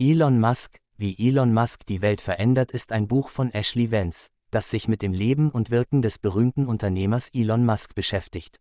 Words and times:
Elon 0.00 0.38
Musk, 0.38 0.78
wie 0.96 1.16
Elon 1.18 1.52
Musk 1.52 1.84
die 1.86 2.02
Welt 2.02 2.20
verändert, 2.20 2.70
ist 2.70 2.92
ein 2.92 3.08
Buch 3.08 3.28
von 3.28 3.52
Ashley 3.52 3.90
Vance, 3.90 4.28
das 4.52 4.70
sich 4.70 4.86
mit 4.86 5.02
dem 5.02 5.12
Leben 5.12 5.50
und 5.50 5.72
Wirken 5.72 6.02
des 6.02 6.20
berühmten 6.20 6.68
Unternehmers 6.68 7.30
Elon 7.34 7.66
Musk 7.66 7.96
beschäftigt. 7.96 8.60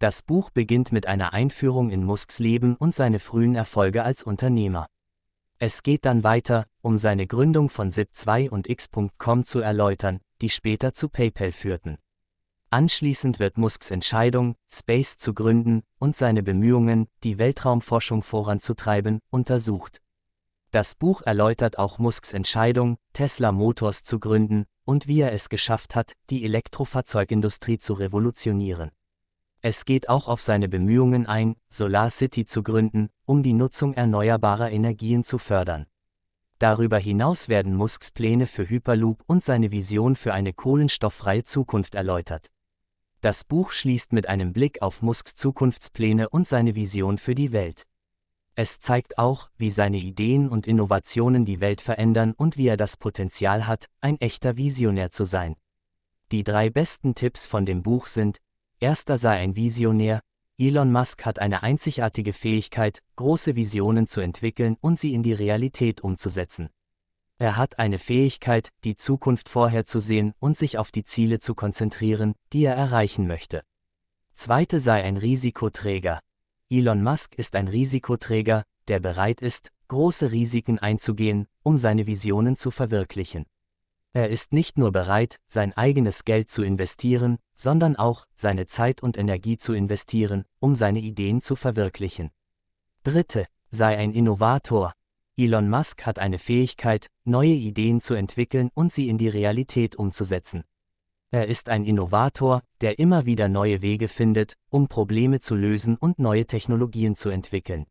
Das 0.00 0.22
Buch 0.22 0.50
beginnt 0.50 0.90
mit 0.90 1.06
einer 1.06 1.32
Einführung 1.32 1.90
in 1.90 2.02
Musks 2.02 2.40
Leben 2.40 2.74
und 2.74 2.96
seine 2.96 3.20
frühen 3.20 3.54
Erfolge 3.54 4.02
als 4.02 4.24
Unternehmer. 4.24 4.88
Es 5.60 5.84
geht 5.84 6.04
dann 6.04 6.24
weiter, 6.24 6.66
um 6.82 6.98
seine 6.98 7.28
Gründung 7.28 7.68
von 7.68 7.92
Zip2 7.92 8.50
und 8.50 8.68
X.com 8.68 9.44
zu 9.44 9.60
erläutern, 9.60 10.18
die 10.40 10.50
später 10.50 10.92
zu 10.92 11.08
PayPal 11.08 11.52
führten. 11.52 11.98
Anschließend 12.70 13.38
wird 13.38 13.56
Musks 13.56 13.92
Entscheidung, 13.92 14.56
Space 14.68 15.16
zu 15.16 15.32
gründen, 15.32 15.84
und 16.00 16.16
seine 16.16 16.42
Bemühungen, 16.42 17.06
die 17.22 17.38
Weltraumforschung 17.38 18.24
voranzutreiben, 18.24 19.20
untersucht. 19.30 20.00
Das 20.76 20.94
Buch 20.94 21.22
erläutert 21.22 21.78
auch 21.78 21.96
Musks 21.96 22.34
Entscheidung, 22.34 22.98
Tesla 23.14 23.50
Motors 23.50 24.02
zu 24.02 24.20
gründen, 24.20 24.66
und 24.84 25.06
wie 25.08 25.22
er 25.22 25.32
es 25.32 25.48
geschafft 25.48 25.94
hat, 25.94 26.12
die 26.28 26.44
Elektrofahrzeugindustrie 26.44 27.78
zu 27.78 27.94
revolutionieren. 27.94 28.90
Es 29.62 29.86
geht 29.86 30.10
auch 30.10 30.28
auf 30.28 30.42
seine 30.42 30.68
Bemühungen 30.68 31.24
ein, 31.24 31.56
Solar 31.70 32.10
City 32.10 32.44
zu 32.44 32.62
gründen, 32.62 33.08
um 33.24 33.42
die 33.42 33.54
Nutzung 33.54 33.94
erneuerbarer 33.94 34.70
Energien 34.70 35.24
zu 35.24 35.38
fördern. 35.38 35.86
Darüber 36.58 36.98
hinaus 36.98 37.48
werden 37.48 37.74
Musks 37.74 38.10
Pläne 38.10 38.46
für 38.46 38.68
Hyperloop 38.68 39.22
und 39.26 39.42
seine 39.42 39.70
Vision 39.70 40.14
für 40.14 40.34
eine 40.34 40.52
kohlenstofffreie 40.52 41.44
Zukunft 41.44 41.94
erläutert. 41.94 42.48
Das 43.22 43.44
Buch 43.44 43.70
schließt 43.70 44.12
mit 44.12 44.28
einem 44.28 44.52
Blick 44.52 44.82
auf 44.82 45.00
Musks 45.00 45.36
Zukunftspläne 45.36 46.28
und 46.28 46.46
seine 46.46 46.74
Vision 46.74 47.16
für 47.16 47.34
die 47.34 47.52
Welt. 47.52 47.86
Es 48.58 48.80
zeigt 48.80 49.18
auch, 49.18 49.50
wie 49.58 49.70
seine 49.70 49.98
Ideen 49.98 50.48
und 50.48 50.66
Innovationen 50.66 51.44
die 51.44 51.60
Welt 51.60 51.82
verändern 51.82 52.32
und 52.32 52.56
wie 52.56 52.68
er 52.68 52.78
das 52.78 52.96
Potenzial 52.96 53.66
hat, 53.66 53.84
ein 54.00 54.18
echter 54.18 54.56
Visionär 54.56 55.10
zu 55.10 55.24
sein. 55.24 55.56
Die 56.32 56.42
drei 56.42 56.70
besten 56.70 57.14
Tipps 57.14 57.44
von 57.44 57.66
dem 57.66 57.82
Buch 57.82 58.06
sind, 58.06 58.38
Erster 58.80 59.18
sei 59.18 59.36
ein 59.36 59.56
Visionär, 59.56 60.20
Elon 60.58 60.90
Musk 60.90 61.26
hat 61.26 61.38
eine 61.38 61.62
einzigartige 61.62 62.32
Fähigkeit, 62.32 63.02
große 63.16 63.56
Visionen 63.56 64.06
zu 64.06 64.22
entwickeln 64.22 64.76
und 64.80 64.98
sie 64.98 65.12
in 65.12 65.22
die 65.22 65.34
Realität 65.34 66.00
umzusetzen. 66.00 66.70
Er 67.38 67.58
hat 67.58 67.78
eine 67.78 67.98
Fähigkeit, 67.98 68.70
die 68.84 68.96
Zukunft 68.96 69.50
vorherzusehen 69.50 70.32
und 70.38 70.56
sich 70.56 70.78
auf 70.78 70.90
die 70.90 71.04
Ziele 71.04 71.40
zu 71.40 71.54
konzentrieren, 71.54 72.34
die 72.54 72.64
er 72.64 72.74
erreichen 72.74 73.26
möchte. 73.26 73.62
Zweite 74.32 74.80
sei 74.80 75.02
ein 75.02 75.18
Risikoträger. 75.18 76.20
Elon 76.68 77.00
Musk 77.00 77.36
ist 77.36 77.54
ein 77.54 77.68
Risikoträger, 77.68 78.64
der 78.88 78.98
bereit 78.98 79.40
ist, 79.40 79.70
große 79.86 80.32
Risiken 80.32 80.80
einzugehen, 80.80 81.46
um 81.62 81.78
seine 81.78 82.08
Visionen 82.08 82.56
zu 82.56 82.72
verwirklichen. 82.72 83.46
Er 84.12 84.30
ist 84.30 84.52
nicht 84.52 84.76
nur 84.76 84.90
bereit, 84.90 85.38
sein 85.46 85.72
eigenes 85.74 86.24
Geld 86.24 86.50
zu 86.50 86.64
investieren, 86.64 87.38
sondern 87.54 87.94
auch 87.94 88.26
seine 88.34 88.66
Zeit 88.66 89.00
und 89.00 89.16
Energie 89.16 89.58
zu 89.58 89.74
investieren, 89.74 90.44
um 90.58 90.74
seine 90.74 90.98
Ideen 90.98 91.40
zu 91.40 91.54
verwirklichen. 91.54 92.30
Dritte, 93.04 93.46
sei 93.70 93.96
ein 93.96 94.10
Innovator. 94.10 94.92
Elon 95.36 95.70
Musk 95.70 96.04
hat 96.04 96.18
eine 96.18 96.38
Fähigkeit, 96.38 97.06
neue 97.22 97.52
Ideen 97.52 98.00
zu 98.00 98.14
entwickeln 98.14 98.70
und 98.74 98.92
sie 98.92 99.08
in 99.08 99.18
die 99.18 99.28
Realität 99.28 99.94
umzusetzen. 99.94 100.64
Er 101.36 101.48
ist 101.48 101.68
ein 101.68 101.84
Innovator, 101.84 102.62
der 102.80 102.98
immer 102.98 103.26
wieder 103.26 103.50
neue 103.50 103.82
Wege 103.82 104.08
findet, 104.08 104.56
um 104.70 104.88
Probleme 104.88 105.38
zu 105.38 105.54
lösen 105.54 105.98
und 105.98 106.18
neue 106.18 106.46
Technologien 106.46 107.14
zu 107.14 107.28
entwickeln. 107.28 107.84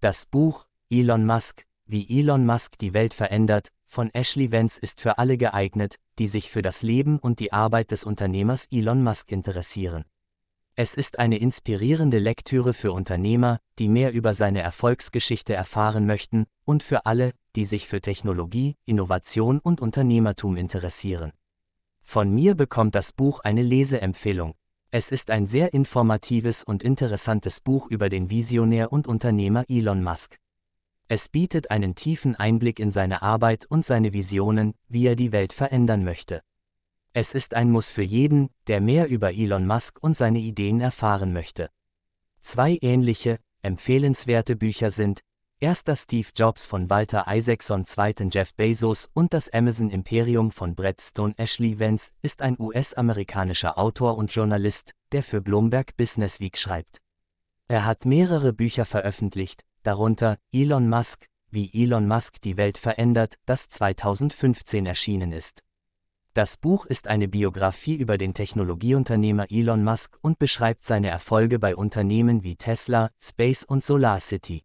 Das 0.00 0.26
Buch 0.26 0.64
Elon 0.88 1.26
Musk, 1.26 1.66
wie 1.86 2.06
Elon 2.20 2.46
Musk 2.46 2.78
die 2.78 2.94
Welt 2.94 3.14
verändert, 3.14 3.70
von 3.84 4.10
Ashley 4.14 4.52
Vance 4.52 4.78
ist 4.80 5.00
für 5.00 5.18
alle 5.18 5.36
geeignet, 5.36 5.96
die 6.20 6.28
sich 6.28 6.52
für 6.52 6.62
das 6.62 6.84
Leben 6.84 7.18
und 7.18 7.40
die 7.40 7.52
Arbeit 7.52 7.90
des 7.90 8.04
Unternehmers 8.04 8.68
Elon 8.70 9.02
Musk 9.02 9.32
interessieren. 9.32 10.04
Es 10.76 10.94
ist 10.94 11.18
eine 11.18 11.38
inspirierende 11.38 12.20
Lektüre 12.20 12.74
für 12.74 12.92
Unternehmer, 12.92 13.58
die 13.80 13.88
mehr 13.88 14.12
über 14.12 14.34
seine 14.34 14.60
Erfolgsgeschichte 14.60 15.52
erfahren 15.52 16.06
möchten, 16.06 16.46
und 16.64 16.84
für 16.84 17.06
alle, 17.06 17.32
die 17.56 17.64
sich 17.64 17.88
für 17.88 18.00
Technologie, 18.00 18.76
Innovation 18.84 19.58
und 19.58 19.80
Unternehmertum 19.80 20.56
interessieren. 20.56 21.32
Von 22.10 22.34
mir 22.34 22.54
bekommt 22.54 22.94
das 22.94 23.12
Buch 23.12 23.40
eine 23.40 23.60
Leseempfehlung. 23.62 24.54
Es 24.90 25.10
ist 25.10 25.30
ein 25.30 25.44
sehr 25.44 25.74
informatives 25.74 26.64
und 26.64 26.82
interessantes 26.82 27.60
Buch 27.60 27.86
über 27.90 28.08
den 28.08 28.30
Visionär 28.30 28.94
und 28.94 29.06
Unternehmer 29.06 29.66
Elon 29.68 30.02
Musk. 30.02 30.38
Es 31.08 31.28
bietet 31.28 31.70
einen 31.70 31.96
tiefen 31.96 32.34
Einblick 32.34 32.80
in 32.80 32.92
seine 32.92 33.20
Arbeit 33.20 33.66
und 33.66 33.84
seine 33.84 34.14
Visionen, 34.14 34.72
wie 34.88 35.06
er 35.06 35.16
die 35.16 35.32
Welt 35.32 35.52
verändern 35.52 36.02
möchte. 36.02 36.40
Es 37.12 37.34
ist 37.34 37.52
ein 37.52 37.70
Muss 37.70 37.90
für 37.90 38.00
jeden, 38.00 38.48
der 38.68 38.80
mehr 38.80 39.06
über 39.08 39.34
Elon 39.34 39.66
Musk 39.66 39.98
und 40.00 40.16
seine 40.16 40.38
Ideen 40.38 40.80
erfahren 40.80 41.34
möchte. 41.34 41.68
Zwei 42.40 42.78
ähnliche, 42.80 43.38
empfehlenswerte 43.60 44.56
Bücher 44.56 44.90
sind 44.90 45.20
Erster 45.60 45.96
Steve 45.96 46.28
Jobs 46.36 46.66
von 46.66 46.88
Walter 46.88 47.24
Isaacson, 47.26 47.84
zweiten 47.84 48.30
Jeff 48.30 48.54
Bezos 48.54 49.10
und 49.12 49.34
das 49.34 49.48
Amazon 49.52 49.90
Imperium 49.90 50.52
von 50.52 50.76
Brett 50.76 51.00
Stone. 51.00 51.34
Ashley 51.36 51.80
Vance 51.80 52.12
ist 52.22 52.42
ein 52.42 52.54
US-amerikanischer 52.60 53.76
Autor 53.76 54.16
und 54.16 54.32
Journalist, 54.32 54.92
der 55.10 55.24
für 55.24 55.40
Bloomberg 55.40 55.96
Businessweek 55.96 56.56
schreibt. 56.58 56.98
Er 57.66 57.84
hat 57.84 58.04
mehrere 58.04 58.52
Bücher 58.52 58.84
veröffentlicht, 58.84 59.64
darunter 59.82 60.38
Elon 60.52 60.88
Musk, 60.88 61.26
wie 61.50 61.72
Elon 61.74 62.06
Musk 62.06 62.40
die 62.40 62.56
Welt 62.56 62.78
verändert, 62.78 63.34
das 63.44 63.68
2015 63.68 64.86
erschienen 64.86 65.32
ist. 65.32 65.64
Das 66.34 66.56
Buch 66.56 66.86
ist 66.86 67.08
eine 67.08 67.26
Biografie 67.26 67.96
über 67.96 68.16
den 68.16 68.32
Technologieunternehmer 68.32 69.50
Elon 69.50 69.82
Musk 69.82 70.18
und 70.20 70.38
beschreibt 70.38 70.84
seine 70.84 71.08
Erfolge 71.08 71.58
bei 71.58 71.74
Unternehmen 71.74 72.44
wie 72.44 72.54
Tesla, 72.54 73.10
Space 73.18 73.64
und 73.64 73.82
SolarCity. 73.82 74.62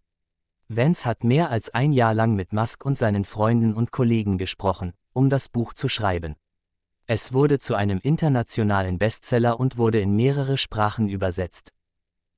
Vance 0.70 1.06
hat 1.06 1.24
mehr 1.24 1.50
als 1.50 1.70
ein 1.70 1.94
Jahr 1.94 2.14
lang 2.14 2.36
mit 2.36 2.54
Musk 2.54 2.86
und 2.86 2.98
seinen 2.98 3.26
Freunden 3.26 3.74
und 3.74 3.92
Kollegen 3.92 4.38
gesprochen, 4.38 4.94
um 5.14 5.30
das 5.30 5.50
Buch 5.50 5.74
zu 5.74 5.90
schreiben. 5.90 6.36
Es 7.06 7.34
wurde 7.34 7.60
zu 7.60 7.76
einem 7.76 8.00
internationalen 8.02 8.98
Bestseller 8.98 9.60
und 9.60 9.78
wurde 9.78 10.00
in 10.00 10.16
mehrere 10.16 10.58
Sprachen 10.58 11.10
übersetzt. 11.10 11.74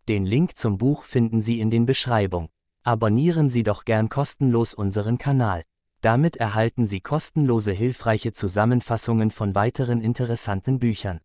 Den 0.08 0.26
Link 0.26 0.58
zum 0.58 0.78
Buch 0.78 1.04
finden 1.04 1.42
Sie 1.42 1.60
in 1.60 1.70
den 1.70 1.86
Beschreibung. 1.86 2.50
Abonnieren 2.84 3.50
Sie 3.50 3.64
doch 3.64 3.86
gern 3.86 4.10
kostenlos 4.10 4.74
unseren 4.74 5.18
Kanal. 5.18 5.64
Damit 6.02 6.38
erhalten 6.38 6.88
Sie 6.88 7.02
kostenlose 7.02 7.72
hilfreiche 7.72 8.34
Zusammenfassungen 8.34 9.32
von 9.32 9.56
weiteren 9.56 10.02
interessanten 10.02 10.78
Büchern. 10.80 11.20